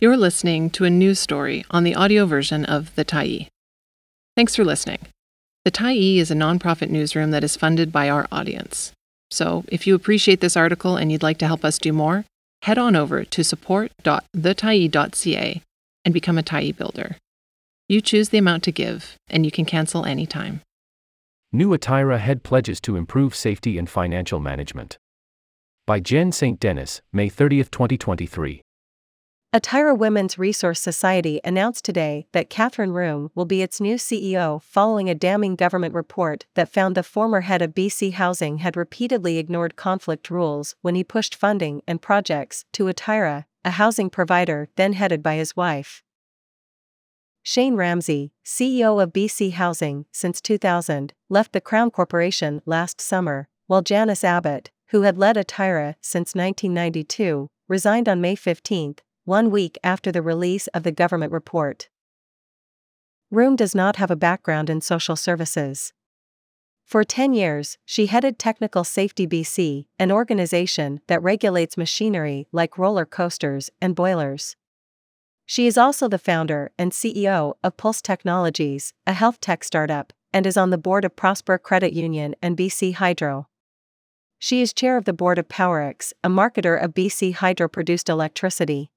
[0.00, 3.48] You're listening to a news story on the audio version of The Tyee.
[4.36, 5.00] Thanks for listening.
[5.64, 8.92] The Tyee is a nonprofit newsroom that is funded by our audience.
[9.32, 12.24] So, if you appreciate this article and you'd like to help us do more,
[12.62, 15.62] head on over to support.thetyee.ca
[16.04, 17.16] and become a Tyee builder.
[17.88, 20.60] You choose the amount to give, and you can cancel anytime.
[21.50, 24.96] New Atira Head pledges to improve safety and financial management.
[25.88, 26.60] By Jen St.
[26.60, 28.62] Denis, May 30, 2023.
[29.50, 35.08] Atira Women's Resource Society announced today that Catherine Roome will be its new CEO following
[35.08, 39.74] a damning government report that found the former head of BC Housing had repeatedly ignored
[39.74, 45.22] conflict rules when he pushed funding and projects to Atira, a housing provider then headed
[45.22, 46.02] by his wife.
[47.42, 53.80] Shayne Ramsay, CEO of BC Housing since 2000, left the Crown Corporation last summer, while
[53.80, 58.96] Janice Abbott, who had led Atira since 1992, resigned on May 15
[59.28, 61.90] one week after the release of the government report.
[63.30, 65.92] Roome does not have a background in social services.
[66.86, 73.04] For 10 years, she headed Technical Safety BC, an organization that regulates machinery like roller
[73.04, 74.56] coasters and boilers.
[75.44, 80.46] She is also the founder and CEO of Pulse Technologies, a health tech startup, and
[80.46, 83.46] is on the board of Prosper Credit Union and BC Hydro.
[84.38, 88.90] She is chair of the board of Powerex, a marketer of BC Hydro produced electricity.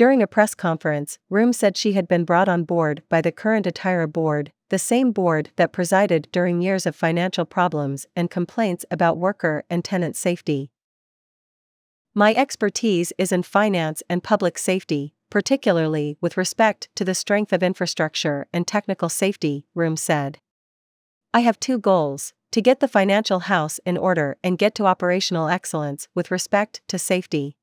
[0.00, 3.66] During a press conference, Roome said she had been brought on board by the current
[3.66, 9.18] Atira board, the same board that presided during years of financial problems and complaints about
[9.18, 10.70] worker and tenant safety.
[12.14, 17.62] My expertise is in finance and public safety, particularly with respect to the strength of
[17.62, 20.38] infrastructure and technical safety, Roome said.
[21.34, 25.48] I have two goals to get the financial house in order and get to operational
[25.48, 27.58] excellence with respect to safety.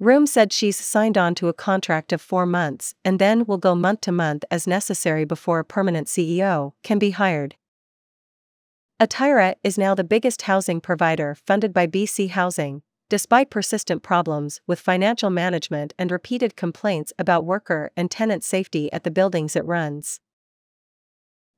[0.00, 3.74] Roome said she's signed on to a contract of four months and then will go
[3.74, 7.56] month to month as necessary before a permanent CEO can be hired.
[8.98, 14.80] Atira is now the biggest housing provider funded by BC Housing, despite persistent problems with
[14.80, 20.20] financial management and repeated complaints about worker and tenant safety at the buildings it runs.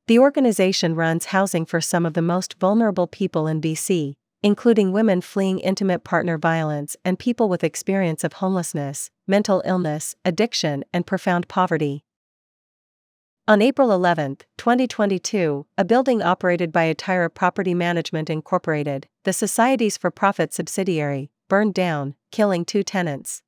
[0.08, 5.20] The organization runs housing for some of the most vulnerable people in BC, including women
[5.20, 11.48] fleeing intimate partner violence and people with experience of homelessness, mental illness, addiction, and profound
[11.48, 12.04] poverty.
[13.48, 20.10] On April 11, 2022, a building operated by Atira Property Management Incorporated, the Society's for
[20.10, 23.42] profit subsidiary, burned down, killing two tenants.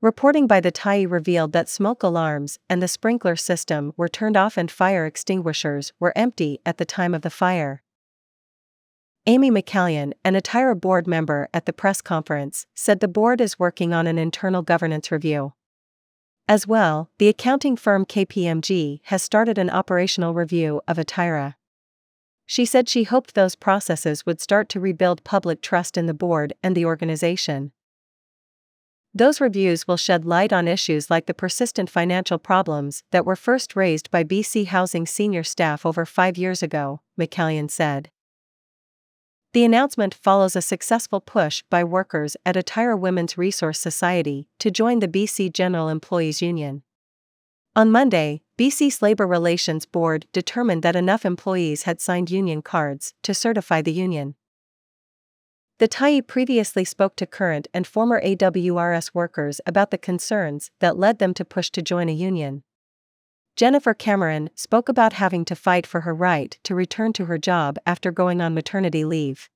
[0.00, 4.56] Reporting by the Tyee revealed that smoke alarms and the sprinkler system were turned off
[4.56, 7.82] and fire extinguishers were empty at the time of the fire.
[9.28, 13.92] Amy McCallion, an Atira board member at the press conference, said the board is working
[13.92, 15.52] on an internal governance review.
[16.48, 21.56] As well, the accounting firm KPMG has started an operational review of Atira.
[22.46, 26.54] She said she hoped those processes would start to rebuild public trust in the board
[26.62, 27.72] and the organization.
[29.12, 33.76] Those reviews will shed light on issues like the persistent financial problems that were first
[33.76, 38.10] raised by BC Housing senior staff over five years ago, McCallion said.
[39.54, 44.98] The announcement follows a successful push by workers at Atira Women's Resource Society to join
[44.98, 46.82] the BC General Employees Union.
[47.74, 53.32] On Monday, BC's Labour Relations Board determined that enough employees had signed union cards to
[53.32, 54.34] certify the union.
[55.78, 61.20] The Tyee previously spoke to current and former AWRS workers about the concerns that led
[61.20, 62.64] them to push to join a union.
[63.58, 67.76] Jennifer Cameron spoke about having to fight for her right to return to her job
[67.84, 69.50] after going on maternity leave.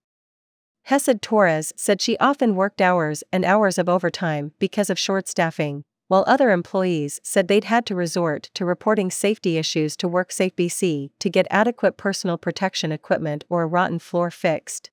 [0.86, 5.84] Hesed Torres said she often worked hours and hours of overtime because of short staffing,
[6.08, 11.10] while other employees said they'd had to resort to reporting safety issues to WorkSafe BC
[11.20, 14.90] to get adequate personal protection equipment or a rotten floor fixed.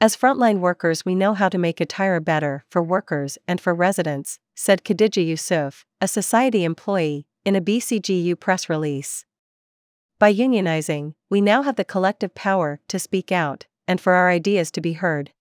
[0.00, 4.38] As frontline workers, we know how to make Atira better for workers and for residents,
[4.56, 9.24] said Khadija Yusuf, a society employee in a BCGU press release.
[10.18, 14.70] By unionizing, we now have the collective power to speak out and for our ideas
[14.72, 15.32] to be heard.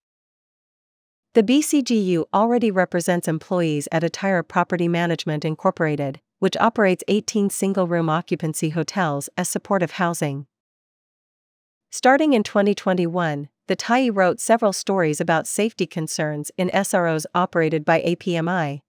[1.34, 8.08] The BCGU already represents employees at Atira Property Management Incorporated, which operates 18 single room
[8.08, 10.48] occupancy hotels as supportive housing.
[11.92, 18.00] Starting in 2021, the Tyee wrote several stories about safety concerns in SROs operated by
[18.00, 18.80] APMI.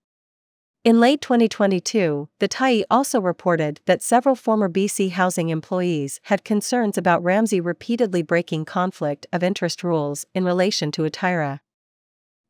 [0.88, 6.96] In late 2022, the Tyee also reported that several former BC Housing employees had concerns
[6.96, 11.60] about Ramsay repeatedly breaking conflict of interest rules in relation to Atira.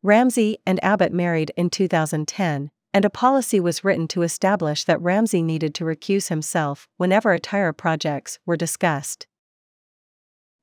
[0.05, 5.43] Ramsay and Abbott married in 2010, and a policy was written to establish that Ramsay
[5.43, 9.27] needed to recuse himself whenever Atira projects were discussed.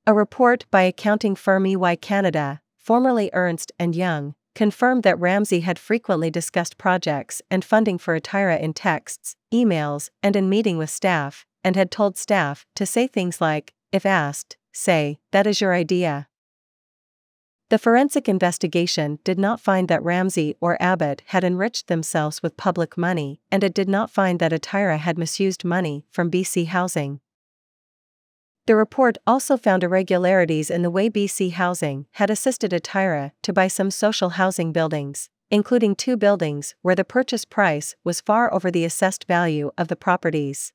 [0.08, 5.78] A report by accounting firm EY Canada, formerly Ernst and Young, confirmed that Ramsay had
[5.78, 11.46] frequently discussed projects and funding for Atira in texts, emails, and in meeting with staff,
[11.64, 16.28] and had told staff to say things like, if asked, say, that is your idea.
[17.70, 22.96] The forensic investigation did not find that Ramsay or Abbott had enriched themselves with public
[22.96, 27.22] money, and it did not find that Atira had misused money from BC Housing.
[28.68, 33.68] The report also found irregularities in the way BC Housing had assisted Atira to buy
[33.68, 38.84] some social housing buildings, including two buildings where the purchase price was far over the
[38.84, 40.74] assessed value of the properties.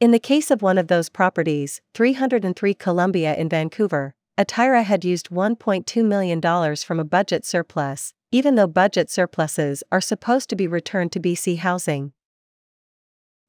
[0.00, 5.30] In the case of one of those properties, 303 Columbia in Vancouver, Atira had used
[5.30, 11.12] $1.2 million from a budget surplus, even though budget surpluses are supposed to be returned
[11.12, 12.12] to BC Housing.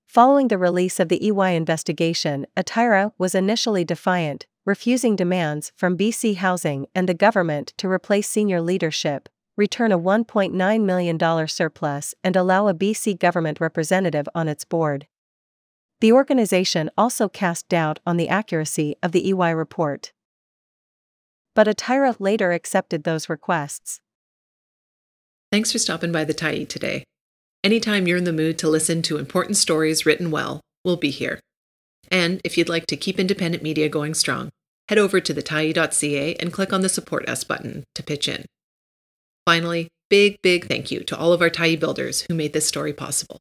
[0.09, 6.35] Following the release of the EY investigation, Atira was initially defiant, refusing demands from BC
[6.37, 12.67] Housing and the government to replace senior leadership, return a $1.9 million surplus, and allow
[12.67, 15.07] a BC government representative on its board.
[16.01, 20.11] The organization also cast doubt on the accuracy of the EY report
[21.59, 23.99] but Atira later accepted those requests.
[25.51, 27.03] Thanks for stopping by the Tyee today.
[27.63, 31.41] Anytime you're in the mood to listen to important stories written well, we'll be here.
[32.09, 34.49] And if you'd like to keep independent media going strong,
[34.87, 38.45] head over to thetyee.ca and click on the Support Us button to pitch in.
[39.45, 42.93] Finally, big, big thank you to all of our Tyee builders who made this story
[42.93, 43.39] possible.